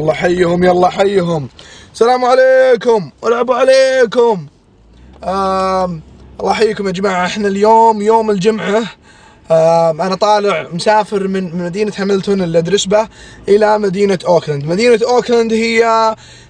[0.00, 1.48] يلا حيهم يلا حيهم.
[1.92, 4.46] السلام عليكم والعبوا عليكم.
[5.24, 7.26] الله يحييكم يا جماعة.
[7.26, 8.82] إحنا اليوم يوم الجمعة.
[10.00, 13.08] أنا طالع مسافر من مدينة هاملتون اللي أدرس به
[13.48, 14.64] إلى مدينة أوكلاند.
[14.64, 15.84] مدينة أوكلاند هي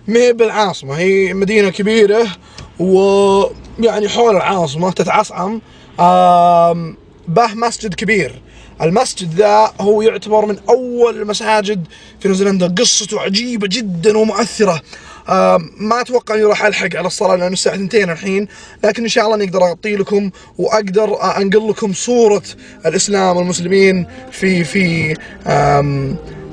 [0.08, 0.98] ما هي بالعاصمة.
[0.98, 2.26] هي مدينة كبيرة
[2.78, 5.60] ويعني حول العاصمة تتعصعم
[6.00, 6.96] آم
[7.28, 8.42] به مسجد كبير.
[8.82, 11.84] المسجد ذا هو يعتبر من أول المساجد
[12.20, 14.80] في نيوزيلندا قصته عجيبة جدا ومؤثرة.
[15.28, 18.48] آه ما أتوقع إني راح ألحق على الصلاة لأنه الساعة 2 الحين
[18.84, 22.42] لكن إن شاء الله أني أقدر اغطي لكم وأقدر آه أنقل لكم صورة
[22.86, 25.14] الإسلام والمسلمين في في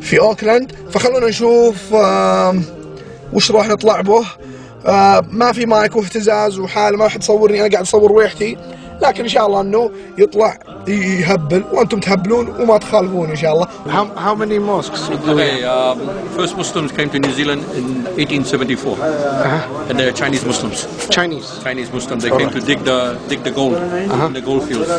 [0.01, 0.71] في أوكلاند.
[0.91, 1.93] فخلونا نشوف
[3.33, 4.25] وش راح نطلع به.
[4.85, 7.61] آه ما في مايك واهتزاز وحالة ما راح تصورني.
[7.61, 8.57] أنا قاعد أصور ويحتي.
[9.02, 14.04] لكن ان شاء الله انه يطلع يهبل وانتم تهبلون وما تخالفون ان شاء الله How,
[14.16, 15.98] how many mosques do we Okay, um,
[16.38, 18.96] first Muslims came to New Zealand in 1874,
[19.88, 20.86] and they're Chinese Muslims.
[21.10, 21.48] Chinese?
[21.62, 22.22] Chinese Muslims.
[22.22, 24.90] They came to dig the dig the gold in the gold fields,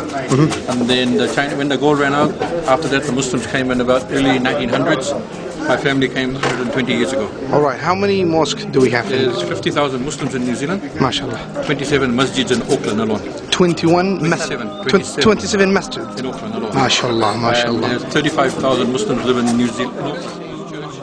[0.70, 2.32] and then the China, when the gold ran out,
[2.74, 5.08] after that the Muslims came in about early 1900s.
[5.68, 7.26] My family came 120 years ago.
[7.50, 7.80] All right.
[7.80, 9.10] How many mosques do we have?
[9.10, 11.64] in There's 50,000 Muslims in New Zealand, MashaAllah.
[11.64, 13.22] 27 masjids in Auckland alone.
[13.63, 14.57] 21 masjid.
[14.87, 16.03] 27, 27 masjid.
[16.17, 16.71] In Auckland alone.
[16.71, 17.89] MashaAllah, MashaAllah.
[17.89, 19.99] there's 35,000 Muslims live in New Zealand.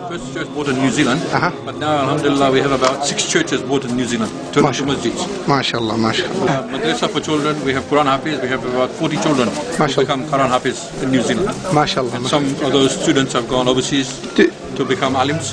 [0.08, 1.50] First church bought in New Zealand, Uh-huh.
[1.66, 4.94] but now, alhamdulillah, we have about six churches bought in New Zealand, 22 Mashallah.
[4.94, 5.22] masjids.
[5.52, 6.48] MashaAllah, MashaAllah.
[6.48, 10.06] Uh, madrasa for children, we have Quran Hafiz, we have about 40 children who Mashallah.
[10.06, 11.48] become Quran Hafiz in New Zealand.
[11.80, 12.14] MashaAllah.
[12.16, 15.52] And some of those students have gone overseas Do, to become alims.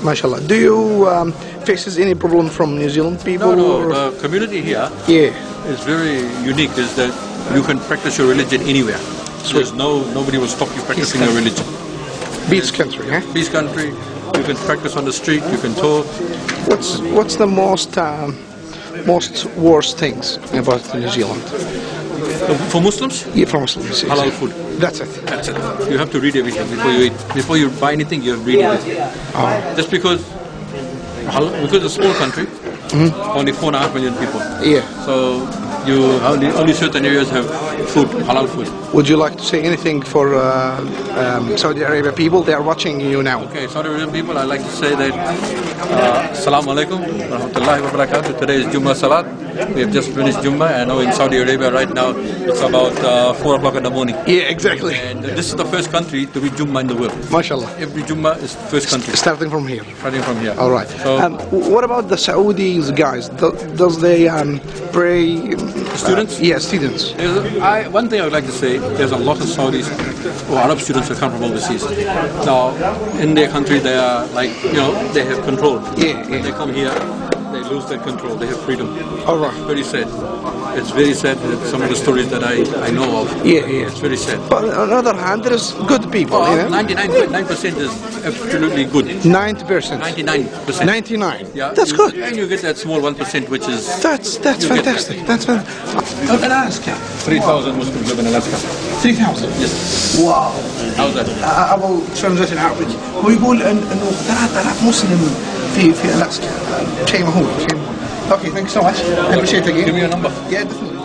[0.00, 0.40] MashaAllah.
[0.48, 1.32] Do you um,
[1.68, 3.48] faces any problem from New Zealand people?
[3.54, 5.34] No, no, or- the community here yeah.
[5.66, 7.12] Is very unique, is that
[7.54, 8.98] you can practice your religion anywhere.
[9.44, 11.66] So There's no, nobody will stop you practicing your religion.
[12.50, 13.20] Beach country, huh?
[13.32, 16.06] Peace country, you can practice on the street, you can talk.
[16.68, 18.36] What's what's the most um,
[19.06, 21.42] most worst things about New Zealand?
[22.72, 24.02] For Muslims, Yeah, for Muslims.
[24.02, 24.10] yes.
[24.10, 24.52] halal food.
[24.80, 25.08] That's it.
[25.26, 25.56] That's it.
[25.90, 27.16] You have to read everything before you eat.
[27.34, 29.76] Before you buy anything, you have to read everything.
[29.76, 30.22] Just because,
[31.26, 32.46] because it's a small country,
[32.92, 34.40] only four and a half million people.
[34.62, 34.82] Yeah.
[35.04, 35.42] So
[35.86, 37.46] you only, only certain areas have
[37.90, 38.68] food, halal food.
[38.94, 40.80] Would you like to say anything for uh,
[41.16, 42.42] um, Saudi Arabia people?
[42.42, 43.44] They are watching you now.
[43.44, 48.38] Okay, Saudi Arabia people, I'd like to say that uh, Assalamu alaikum, rahmatullahi wa barakatuh.
[48.38, 49.47] Today is Jummah Salat.
[49.74, 50.70] We have just finished Jummah.
[50.80, 54.14] I know in Saudi Arabia right now it's about uh, 4 o'clock in the morning.
[54.26, 54.94] Yeah, exactly.
[54.94, 57.12] And this is the first country to be Jummah in the world.
[57.34, 57.78] MashaAllah.
[57.78, 59.82] Every Jummah is first country, Starting from here.
[59.98, 60.54] starting from here.
[60.58, 60.88] All right.
[61.02, 61.34] So, Um,
[61.74, 63.28] what about the Saudis guys?
[63.30, 64.60] Do, does they um,
[64.92, 65.50] pray?
[65.96, 66.38] Students?
[66.38, 67.12] Uh, yeah, students.
[67.18, 69.86] A, I, one thing I would like to say, there's a lot of Saudis
[70.50, 71.82] or Arab students who come from overseas.
[72.46, 72.70] Now,
[73.18, 75.80] in their country, they are like, you know, they have control.
[75.98, 76.42] Yeah, When yeah.
[76.42, 76.94] they come here,
[77.53, 78.35] they lose that control.
[78.35, 78.87] They have freedom.
[79.27, 79.53] All right.
[79.71, 80.07] Very sad.
[80.79, 82.55] It's very sad that some of the stories that I,
[82.87, 83.27] I know of.
[83.45, 83.87] Yeah, yeah.
[83.89, 84.39] It's very sad.
[84.49, 86.37] But on the other hand, there's good people.
[86.37, 86.83] Oh, you know?
[86.83, 87.91] 99.9% is
[88.25, 89.05] absolutely good.
[89.05, 90.01] 90%.
[90.01, 90.85] 99%.
[90.85, 91.47] 99.
[91.53, 92.13] Yeah, That's you- good.
[92.15, 95.17] And you get that small 1% which is That's that's You get fantastic.
[95.27, 96.43] That's fantastic.
[96.43, 96.95] Alaska.
[96.95, 98.57] 3,000 Muslims live in Alaska.
[99.01, 100.17] 3000 Yes.
[100.19, 100.51] واو
[100.97, 101.27] How's that?
[101.73, 102.85] ابو ترانزيت العربي
[103.23, 105.35] هو يقول ان انه 3000 مسلم
[105.74, 106.46] في في الاسكا
[107.06, 107.94] شيء مهول شيء مهول.
[108.32, 108.98] أوكي ثانك سو ماتش
[109.32, 110.30] ابريشيت Give me your number.
[110.50, 110.98] Yeah, definitely.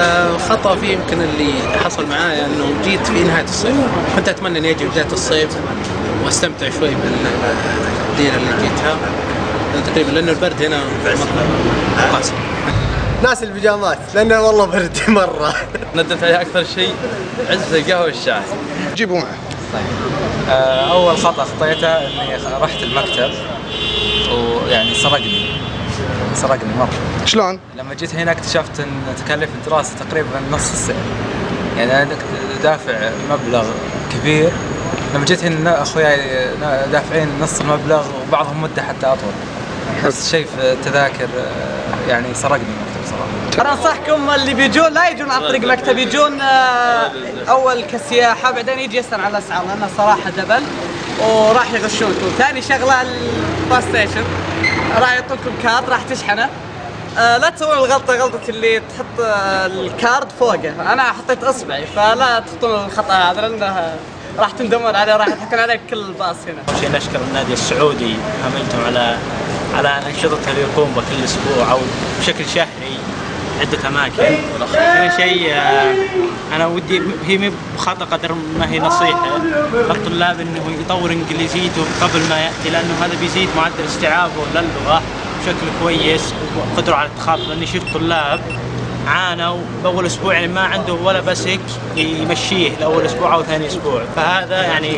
[0.00, 1.52] الخطأ فيه يمكن اللي
[1.84, 3.74] حصل معايا إنه جيت في نهاية الصيف.
[4.16, 5.50] كنت أتمنى إني أجي بداية الصيف
[6.24, 8.96] وأستمتع شوي بالمدينة اللي جيتها.
[9.86, 10.80] تقريبا لأنه البرد هنا
[12.12, 12.32] قاسي
[13.22, 15.54] ناس البيجامات لأنه والله برد مرة.
[15.94, 16.94] ندمت عليه أكثر شيء
[17.50, 18.40] عزة القهوة والشاي.
[18.94, 19.36] جيبوا معه.
[20.50, 23.30] آه، أول خطأ خطيته إني رحت المكتب
[24.32, 25.46] ويعني سرقني.
[26.34, 26.88] سرقني مرة.
[27.24, 30.96] شلون؟ لما جيت هنا اكتشفت إن تكاليف الدراسة تقريبا نص السعر.
[31.78, 32.08] يعني أنا
[32.62, 33.64] دافع مبلغ
[34.12, 34.50] كبير.
[35.14, 36.48] لما جيت هنا أخوياي
[36.92, 39.32] دافعين نص المبلغ وبعضهم مدة حتى أطول.
[40.04, 42.64] نفس الشيء في التذاكر آه، يعني سرقني
[43.58, 47.10] انصحكم اللي بيجون لا يجون عن طريق مكتب يجون آه،
[47.48, 50.62] أول كسياحة بعدين يجي يسأل على الأسعار لأنه صراحة double
[51.20, 54.24] وراح يغشونكم ثاني شغلة ال bus station
[55.00, 56.48] راح يعطوكم card راح تشحنه.
[57.18, 60.92] آه، لا تسوون الغلطة غلطة اللي تحط آه، ال card فوقه.
[60.92, 63.94] أنا حطيت إصبعي فلا تخطون الخطأ هذا لأنه
[64.38, 66.62] راح تندمون عليه راح يضحكون عليك كل الباص هنا.
[66.68, 69.16] أول شيء نشكر النادي السعودي هملتون على
[69.74, 71.78] على أنشطته اللي يقوم بكل أسبوع أو
[72.20, 72.99] بشكل شهري.
[73.60, 74.14] عدة أماكن.
[74.72, 75.94] ثاني شيء آه،
[76.56, 79.38] أنا ودي هي مي بخطا قدر ما هي نصيحة.
[79.74, 85.02] للطلاب إنه يطور إنجليزيته قبل ما يأتي لأنه هذا بيزيد معدل استيعابه للغة
[85.40, 86.34] بشكل كويس
[86.76, 88.40] وقدرة على التخاطب لأني شفت طلاب
[89.06, 91.60] عانوا بأول أسبوع يعني ما عنده ولا بسك
[91.96, 94.02] يمشيه لأول أسبوع أو ثاني أسبوع.
[94.16, 94.92] فهذا يعني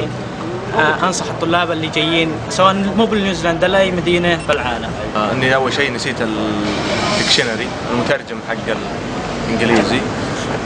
[0.79, 4.91] أنصح الطلاب اللي جايين سواء مو بنيوزيلندا لا أي مدينة بالعالم.
[5.17, 8.75] آه، إني أول شيء نسيت الدكشنري المترجم حق
[9.49, 10.01] الإنجليزي.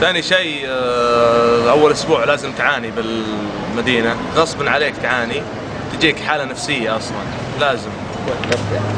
[0.01, 4.15] ثاني شيء آه، أول أسبوع لازم تعاني بالمدينة.
[4.35, 5.41] غصبا عليك تعاني
[5.97, 7.17] تجيك حالة نفسية أصلا
[7.59, 7.89] لازم.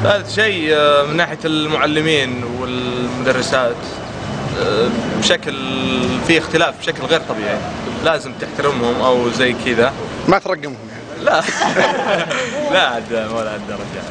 [0.04, 3.76] ثالث شيء آه، من ناحية المعلمين والمدرسات
[4.62, 4.88] آه،
[5.20, 5.54] بشكل
[6.28, 7.58] في اختلاف بشكل غير طبيعي.
[8.06, 9.94] لازم تحترمهم أو زي كذا.
[10.28, 10.89] ما ترقمهم.
[11.22, 11.42] لا.
[12.74, 14.04] لا عاد ولا هالدرجه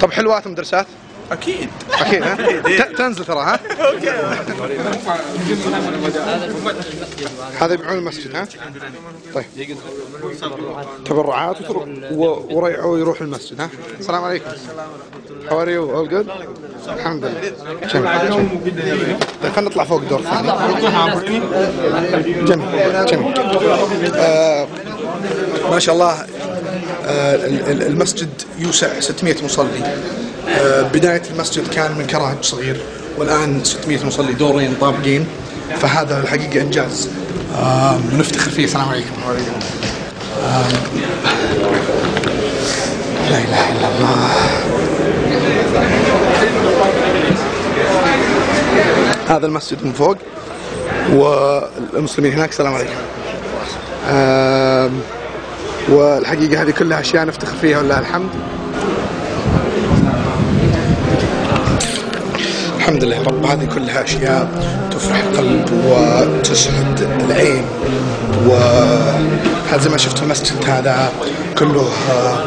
[0.00, 0.86] طب حلوات المدرسات
[1.32, 1.68] أكيد.
[1.92, 2.34] أكيد ها؟
[2.84, 3.60] ت- تنزل ترى ها؟
[7.60, 8.46] هذا يبيعون المسجد ها؟
[9.34, 9.44] طيب.
[11.06, 11.56] تبرعات
[12.12, 13.68] وريعوا يروح المسجد ها؟
[14.00, 14.50] السلام عليكم.
[15.48, 15.82] How are you?
[15.96, 16.26] All good?
[16.88, 17.52] الحمد لله
[19.42, 20.18] طيب خلينا نطلع فوق الدور.
[20.18, 20.52] الثاني
[22.44, 23.34] جميل جميل.
[24.16, 24.66] آه
[25.70, 26.20] ما شاء الله.
[26.20, 26.33] ال- ال-
[27.86, 28.28] المسجد
[28.58, 30.00] يوسع 600 مصلي.
[30.48, 32.76] آه بداية المسجد كان من كراج صغير
[33.18, 35.26] والآن 600 مصلي دورين طابقين.
[35.80, 37.08] فهذا الحقيقة إنجاز.
[37.56, 38.64] آه ونفتخر فيه.
[38.64, 39.10] السلام عليكم.
[40.42, 40.68] آه
[43.30, 44.28] لا إله إلا الله.
[49.28, 50.16] هذا المسجد من فوق
[51.12, 52.50] والمسلمين هناك.
[52.50, 52.94] السلام عليكم.
[55.88, 58.28] والحقيقة هذه كلها أشياء نفتخر فيها ولله الحمد.
[62.76, 63.46] الحمد لله رب.
[63.46, 64.48] هذه كلها أشياء
[64.90, 67.64] تفرح القلب وتسعد العين.
[68.46, 71.12] وهذا زي ما شفت المسجد هذا
[71.58, 72.44] كله آه،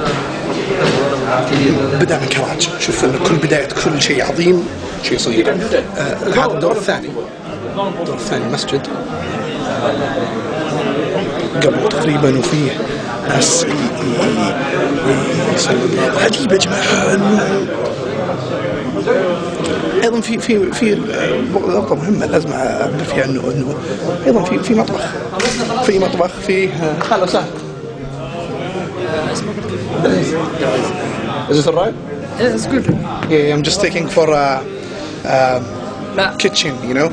[1.99, 2.69] بدأ من كراج.
[2.79, 4.67] شوف إن كل بداية كل شيء عظيم
[5.03, 7.07] شيء صغير آه هذا الدور الثاني.
[7.99, 8.87] الدور الثاني مسجد
[11.63, 12.71] قبل تقريبا وفيه
[13.29, 13.65] ناس
[16.23, 17.67] عجيب يا جماعة انه
[20.03, 20.97] أيضا في في في
[21.53, 23.75] نقطه مهمه لازم اعبر فيها انه انه
[24.25, 25.01] أيضا في في مطبخ
[25.85, 26.69] في مطبخ في
[27.11, 27.45] هلا وسهلا
[31.49, 31.95] Is this alright?
[32.39, 32.85] Yeah, it's good.
[33.29, 34.47] Yeah, I'm just taking for a,
[35.33, 35.63] um
[36.37, 37.09] kitchen, you know,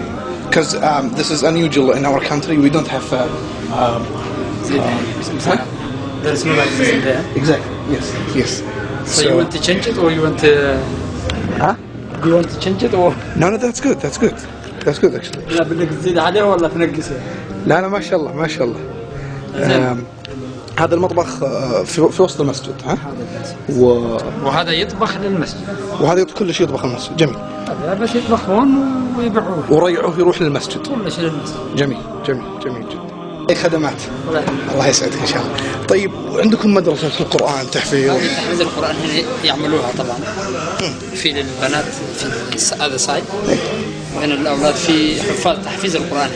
[0.46, 2.56] because um, this is unusual in our country.
[2.58, 3.06] We don't have.
[3.12, 3.28] Uh,
[3.80, 4.33] um?
[4.68, 7.24] There's no like this in there.
[7.36, 7.70] Exactly.
[7.90, 8.06] Yes.
[8.34, 8.62] Yes.
[9.04, 10.52] So, you want to change it or you want to...
[11.58, 11.76] Huh?
[12.24, 13.14] You want to change it or...
[13.36, 14.00] No, no, that's good.
[14.00, 14.36] That's good.
[14.84, 15.44] That's good actually.
[15.54, 17.20] لا بدك تزيد عليه ولا تنقصه؟
[17.66, 18.80] لا لا ما شاء الله ما شاء الله.
[20.78, 22.98] هذا المطبخ آه، في, في وسط المسجد ها
[23.76, 23.84] و...
[24.44, 25.60] وهذا يطبخ للمسجد
[26.00, 27.36] وهذا كل شيء يطبخ المسجد جميل
[27.68, 28.68] هذا بس يطبخ هون
[29.18, 33.13] ويبيعوه وريعه يروح للمسجد كل شيء للمسجد جميل جميل جميل جدا
[33.50, 34.02] اي خدمات.
[34.72, 35.86] الله يسعدك إن شاء الله.
[35.88, 40.18] طيب عندكم مدرسة القرآن تحفيظ؟ هذه تحفيظ القرآن هنا يعملوها طبعا.
[41.14, 41.84] في للبنات
[42.56, 43.24] في هذا side
[44.22, 46.30] من الأولاد في حفاظ تحفيظ القرآن.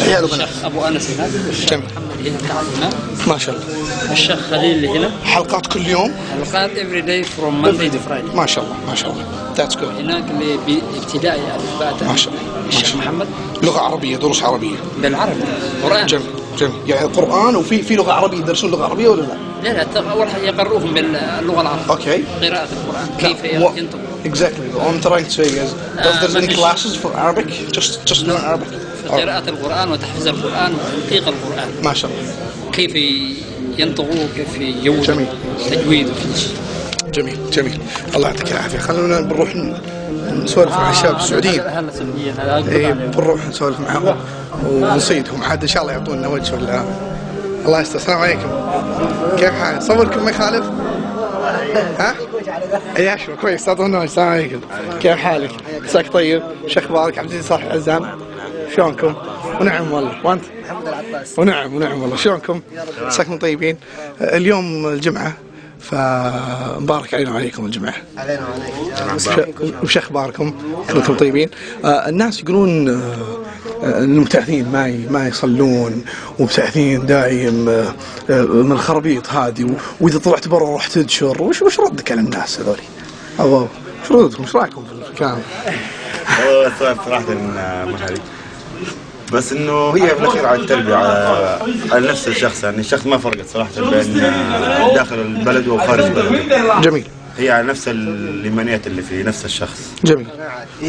[0.00, 0.18] هنا.
[0.20, 1.28] الشيخ أبو أنس هنا.
[1.48, 1.72] الشيخ.
[1.72, 2.90] محمد هنا تعال هنا.
[3.26, 4.12] ما شاء الله.
[4.12, 5.10] الشيخ خليل هنا.
[5.24, 8.34] حلقات كل يوم؟ حلقات every day from Monday to Friday.
[8.34, 9.24] ما شاء الله ما شاء الله.
[9.56, 11.42] that's good هناك اللي بابتدائي
[11.78, 12.08] تاء.
[12.08, 12.47] ما شاء الله.
[12.68, 13.26] الشيخ محمد؟
[13.62, 14.76] لغة عربية دروس عربية.
[15.02, 15.40] بالعربي
[15.82, 16.06] قرآن.
[16.06, 16.26] جميل
[16.58, 16.72] جميل.
[16.86, 20.42] يعني قرآن وفي في لغة عربية يدرسون لغة عربية ولا لا؟ لا لا أول حاجة
[20.42, 21.90] يقروهم باللغة العربية.
[21.90, 22.24] أوكي.
[22.42, 23.98] قراءة القرآن كيف ينطق.
[24.24, 24.66] Exactly.
[24.74, 25.70] What I'm trying to say is,
[26.04, 28.68] there's ما any classes for Arabic, just just learn Arabic.
[29.02, 31.68] في قراءة القرآن وتحفيظ القرآن وتنطيق القرآن.
[31.82, 32.32] ما شاء الله.
[32.72, 32.94] كيف
[33.78, 35.26] ينطقوا كيف يجودوا.
[35.70, 36.06] تجويد.
[36.06, 36.56] وكل شيء
[37.14, 37.80] جميل جميل.
[38.16, 38.78] الله يعطيك العافية.
[38.78, 39.54] خلونا بنروح
[40.42, 41.60] نسولف مع الشباب السعوديين.
[41.60, 43.10] هلا سعوديين هذا أقول إيه عليهم.
[43.10, 44.16] بنروح نسولف معهم
[44.66, 46.84] ونصيدهم عاد إن شاء الله يعطونا وجه ولا
[47.66, 48.48] الله يستر السلام عليكم
[49.36, 50.66] كيف حالك؟ صوركم ما يخالف؟
[51.98, 52.14] ها؟
[52.96, 54.60] اي أشوف كويس اعطونا وجه السلام عليكم
[55.00, 55.50] كيف حالك؟
[55.84, 58.18] عساك طيب؟ شو أخبارك؟ عبد العزيز صالح العزام
[58.76, 59.14] شلونكم؟
[59.60, 60.44] ونعم والله وأنت؟
[61.38, 62.60] ونعم ونعم والله شلونكم؟
[63.02, 63.76] عساكم طيبين؟
[64.20, 65.32] اليوم الجمعة
[65.80, 69.14] فمبارك علينا وعليكم الجمعه علينا وعليك
[69.60, 70.54] وش- وش اخباركم؟
[70.92, 71.48] كلكم طيبين؟
[71.84, 73.38] آه الناس يقولون آه
[73.82, 76.04] آه، المبتعثين ما ما يصلون
[76.38, 77.94] ومبتعثين دايم آه
[78.30, 82.60] آه من الخرابيط هذه و- وإذا طلعت برا راح تنشر وش وش ردك على الناس
[82.60, 82.82] هذولي؟
[83.40, 85.38] أو وش ردكم؟ وش رأيكم في الكلام؟
[86.78, 87.24] صراحة
[87.58, 88.18] آه، محرج
[89.32, 91.58] بس إنه هي بالاخير على التربية على,
[91.92, 94.14] على نفس الشخص يعني الشخص ما فرقت صراحة بين
[94.94, 97.04] داخل البلد وخارج بلده جميل.
[97.38, 99.92] هي على نفس الإيمانيات اللي في نفس الشخص.
[100.04, 100.26] جميل.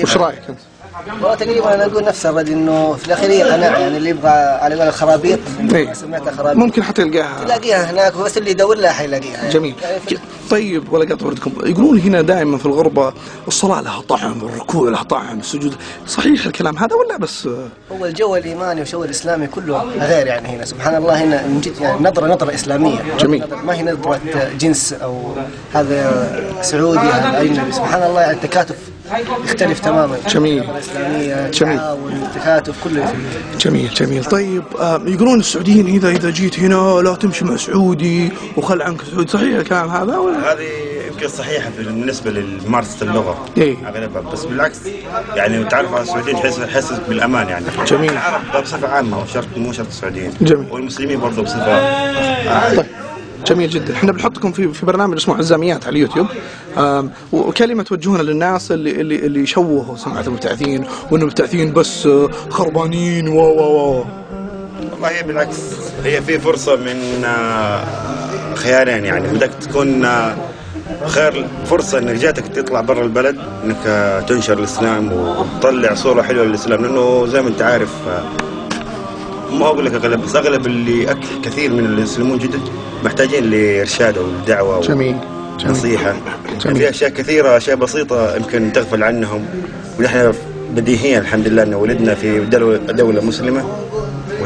[0.03, 0.60] وش رأيك أنت؟
[1.08, 4.88] والله تقريبا أنا أقول نفس الرد إنه في الأخير قناعة يعني اللي يبغى على قول
[4.88, 5.39] الخرابيط
[5.74, 5.94] إيه.
[5.94, 7.44] سمعتها خرابيط ممكن حتى يلقاها.
[7.44, 9.38] تلاقيها هناك بس اللي يدور لها حيلاقيها.
[9.38, 9.50] يعني.
[9.50, 11.51] جميل يعني طيب ولا قطع وردكم.
[11.63, 13.13] يقولون هنا دائما في الغربة
[13.48, 15.75] الصلاة لها طعم والركوع لها طعم السجود.
[16.08, 17.50] صحيح الكلام هذا ولا بس؟
[17.91, 20.65] هو الجو الإيماني والجو الإسلامي كله غير يعني هنا.
[20.65, 23.00] سبحان الله هنا من جد يعني نظرة نظرة إسلامية.
[23.20, 23.44] جميل.
[23.63, 24.20] ما هي نظرة
[24.60, 25.34] جنس أو
[25.74, 27.72] هذا سعودي هذا أجنبي.
[27.72, 28.75] سبحان الله يعني التكاتف
[29.43, 30.63] يختلف تماما جميل.
[31.51, 31.79] جميل.
[31.79, 33.13] التكاتف كله في
[33.57, 38.81] جميل جميل طيب آه يقولون السعوديين إذا إذا جيت هنا لا تمشي مع سعودي وخل
[38.81, 40.67] عنك سعودي صحيح الكلام هذا ولا هذه
[41.11, 43.75] يمكن صحيحة بالنسبة لممارسة اللغة إيه.
[43.87, 44.77] أغلبها بس بالعكس
[45.35, 48.11] يعني تعرف على السعوديين تحس تحس بالأمان يعني جميل.
[48.11, 50.67] العرب بصفة عامة وشرط مو شرط السعوديين جميل.
[50.71, 52.85] والمسلمين برضه بصفة طيب
[53.48, 53.93] جميل جدا.
[53.93, 56.27] إحنا بنحطكم في في برنامج اسمه عزاميات على اليوتيوب.
[57.31, 63.39] وكلمة توجهونها للناس اللي اللي اللي شوهوا سمعه المبتعثين وان المبتعثين بس آه، خربانين و
[63.39, 63.62] و
[64.00, 64.05] و.
[64.91, 65.58] والله بالعكس
[66.03, 67.84] هي في فرصة من آه،
[68.55, 69.27] خيارين يعني.
[69.27, 70.36] بدك تكون آه،
[71.05, 76.81] خير فرصة إنك جاتك تطلع برا البلد إنك تنشر الإسلام وتطلع صورة حلوة للإسلام.
[76.86, 77.89] لأنه زي ما أنت عارف
[79.51, 82.62] ما أقول لك اغلب بس أغلب اللي أك كثير من المسلمون جدد
[83.03, 85.18] محتاجين لارشاد أو دعوة جميل
[85.60, 85.75] جميل.
[86.75, 89.46] في أشياء كثيرة أشياء بسيطة يمكن تغفل عنهم.
[90.00, 90.34] ونحن
[90.75, 93.63] بديهيا الحمد لله إن ولدنا في دولة, دولة مسلمة.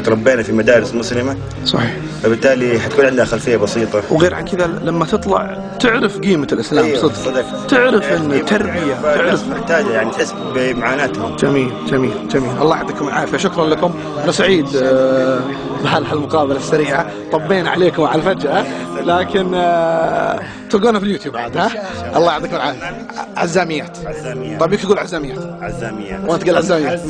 [0.04, 1.38] وتربينا في مدارس مسلمة.
[1.66, 1.92] صحيح.
[2.24, 4.02] فبالتالي حتكون عندنا خلفية بسيطة.
[4.12, 7.14] وغير عن كذا لما تطلع تعرف قيمة الإسلام أيوة، صدق.
[7.14, 7.66] صدق.
[7.68, 9.48] تعرف يعني التربيه الناس تعرف.
[9.48, 11.36] محتاجة يعني تحس بمعاناتهم.
[11.36, 12.50] جميل جميل جميل.
[12.62, 13.38] الله يعطيكم العافية.
[13.38, 13.94] شكرا لكم.
[14.24, 15.40] أنا سعيد آه،
[15.84, 17.12] بهال المقابلة السريعة.
[17.32, 18.66] طبينا عليكم على الفجأة.
[19.04, 21.72] لكن آه، تلقونا في اليوتيوب عاد ها؟
[22.18, 23.08] الله يعطيكم العافية.
[23.38, 23.98] عزاميات.
[24.06, 24.60] عزاميات.
[24.60, 25.40] طيب يمكن تقول عزاميات.
[25.62, 26.20] عزاميات.
[26.28, 27.02] وانت تقول عزاميات.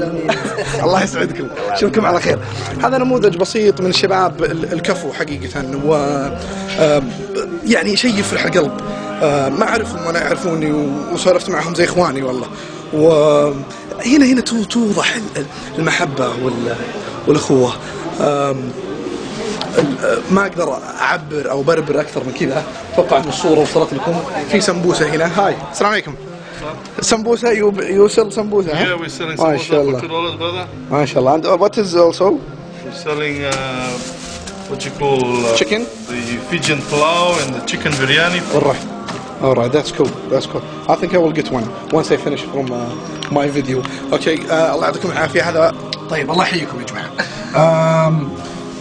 [0.83, 1.47] الله يسعدكم.
[1.69, 2.39] أشوفكم على خير.
[2.83, 5.93] هذا نموذج بسيط من الشباب ال- الكفو حقيقة و
[7.65, 8.71] يعني شيء يفرح القلب.
[9.59, 10.71] ما أعرفهم ولا يعرفوني
[11.13, 12.47] وسولفت معهم زي إخواني والله.
[12.93, 15.45] وهنا هنا تو- توضح ال-
[15.79, 16.75] المحبة وال-
[17.27, 17.73] والأخوة.
[18.21, 18.71] آم،
[19.77, 22.63] ال- ما أقدر أعبر أو بربر أكثر من كذا.
[22.93, 24.15] أتوقع إن الصورة وصلت لكم.
[24.51, 25.45] في سمبوسة هنا.
[25.47, 25.55] هاي.
[25.71, 26.15] السلام عليكم.
[27.01, 27.49] سمبوسة
[27.89, 30.01] يوصل سمبوسة؟ Yeah, selling ما شاء الله.
[30.91, 31.37] ما شاء الله.
[31.41, 32.23] And what is also?
[32.23, 32.62] We're
[32.93, 33.89] selling uh,
[34.69, 35.81] what you call uh, Chicken?
[36.07, 38.39] the Fijian pulao and the chicken biryani.
[38.55, 38.83] alright
[39.41, 40.11] alright that's cool.
[40.29, 40.63] That's cool.
[40.87, 42.77] I think I will get one once I finish from uh,
[43.31, 43.79] my video.
[44.11, 45.49] Okay uh, الله يعطيكم العافية.
[45.49, 45.75] هذا
[46.09, 47.09] طيب الله يحييكم يا جماعة.
[47.53, 48.23] um,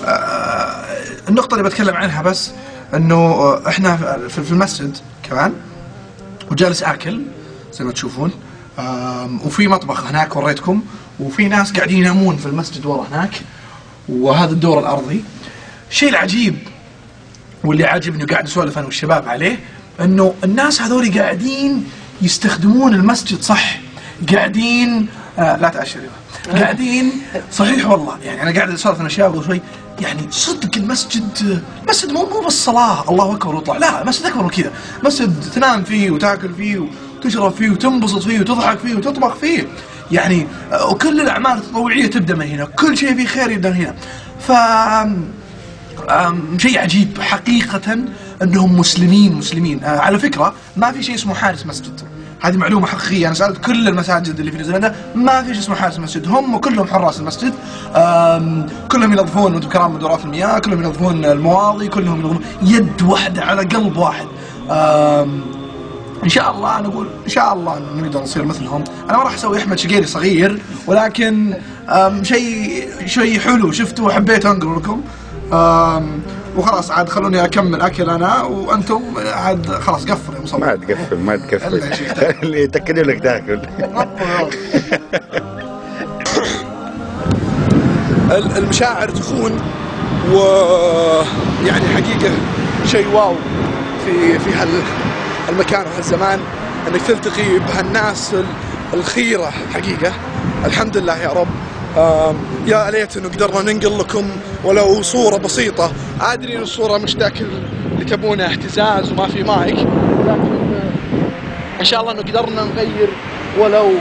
[0.05, 0.85] آه،
[1.29, 2.51] النقطة اللي بتكلم عنها بس
[2.95, 3.97] إنه آه، إحنا
[4.29, 5.55] في المسجد كمان
[6.51, 7.23] وجالس آكل
[7.73, 8.31] زي ما تشوفون.
[9.45, 10.83] وفي مطبخ هناك وريتكم.
[11.21, 13.31] وفي ناس قاعدين ينامون في المسجد ورا هناك.
[14.09, 15.25] وهذا الدور الأرضي.
[15.91, 16.57] الشيء العجيب
[17.65, 19.59] واللي عاجبني وقاعد اسولف أنا والشباب عليه
[20.01, 21.85] إنه الناس هذول قاعدين
[22.23, 23.79] يستخدمون المسجد صح؟
[24.33, 25.07] قاعدين
[25.39, 26.61] آه لا تاشر يلا.
[26.61, 27.13] قاعدين
[27.53, 29.61] صحيح والله يعني أنا قاعد أسولف أنا الشباب قبل شوي
[30.01, 34.51] يعني صدق المسجد مسجد مو مو بس صلاة الله أكبر واطلع لا مسجد أكبر من
[34.51, 34.73] كذا.
[35.05, 39.67] مسجد تنام فيه وتاكل فيه وتشرب فيه وتنبسط فيه وتضحك فيه وتطبخ فيه.
[40.13, 43.95] يعني آه، وكل الأعمال التطوعية تبدأ من هنا كل شيء فيه خير يبدأ من هنا.
[44.41, 44.53] ف
[46.59, 47.99] شيء عجيب حقيقة
[48.43, 49.85] أنهم مسلمين مسلمين.
[49.85, 52.01] آه، على فكرة ما في شيء اسمه حارس مسجد.
[52.41, 55.99] هذه معلومة حقيقية أنا سألت كل المساجد اللي في نيوزيلندا ما في شيء اسمه حارس
[55.99, 56.29] مسجد.
[56.29, 57.55] هم كلهم حراس المسجد.
[58.89, 64.27] كلهم ينظفون كرام مدورات المياه كلهم ينظفون المواضي كلهم ينظفون يد واحدة على قلب واحد.
[66.25, 68.85] إن شاء الله أنا أقول إن شاء الله نقدر نصير مثلهم.
[69.11, 71.55] أنا ما راح أسوي أحمد شقيري صغير ولكن
[72.23, 75.01] شيء شيء حلو شفته وحبيت انقل لكم
[76.57, 81.37] وخلاص عاد خلوني أكمل أكل أنا وأنتم عاد خلاص قفل يا مصور ما تقفل ما
[81.37, 81.83] تقفل.
[82.43, 83.61] اللي يتاكدوا لك تأكل.
[88.31, 89.61] ال- المشاعر تخون
[90.33, 90.37] و
[91.67, 92.31] يعني حقيقة
[92.87, 93.35] شيء واو
[94.05, 94.69] في في هال
[95.49, 96.41] المكان وهالزمان
[96.89, 98.55] انك تلتقي بهالناس ال-
[98.95, 100.13] الخيرة حقيقة.
[100.65, 101.49] الحمد لله يا رب.
[102.67, 104.31] يا ليت انه قدرنا ننقل لكم
[104.65, 105.93] ولو صورة بسيطة.
[106.21, 109.79] أدري إن الصورة مش ذاك اللي تبونه اهتزاز وما في مايك
[110.27, 110.75] لكن
[111.81, 113.09] إن شاء الله إنه قدرنا نغير
[113.59, 113.93] ولو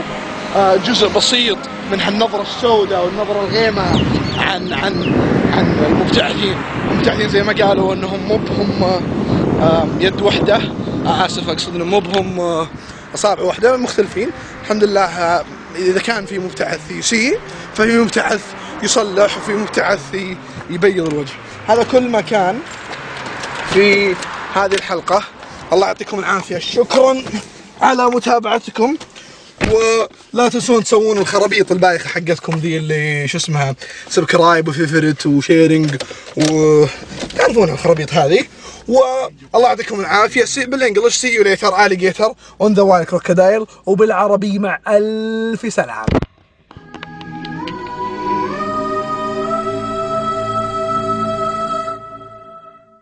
[0.56, 1.58] آه، جزء بسيط
[1.92, 3.82] من هالنظرة السوداء والنظرة الغيمة
[4.38, 5.12] عن عن
[5.52, 6.54] عن المبتعثين.
[6.90, 9.00] المبتعثين زي ما قالوا إنهم مو بهم آه،
[9.64, 10.60] آه، يد واحدة آه،
[11.06, 12.68] اسف أقصد انهم مو بهم آه،
[13.14, 14.30] أصابع واحدة مختلفين.
[14.62, 15.44] الحمد لله آه،
[15.76, 17.38] إذا كان في مبتعث يسيء
[17.74, 18.40] ففي مبتعث
[18.82, 20.00] يصلح وفي مبتعث
[20.70, 21.32] يبيض الوجه.
[21.68, 22.58] هذا كل ما كان
[23.72, 24.14] في
[24.54, 25.22] هذه الحلقة.
[25.72, 26.58] الله يعطيكم العافية.
[26.58, 27.22] شكرا
[27.82, 28.96] على متابعتكم.
[29.70, 33.74] ولا تنسون تسوون الخرابيط البايخة حقتكم ذي اللي شو اسمها
[34.08, 35.96] subscribe
[36.36, 36.84] و favorite و sharing و
[37.38, 38.44] تعرفون الخرابيط هذه.
[38.88, 40.44] والله يعطيكم العافية.
[40.44, 46.06] see بال English see you later alligator in a while crocodile وبالعربي مع ألف سلام